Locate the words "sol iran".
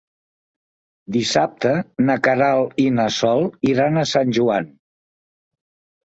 3.17-4.01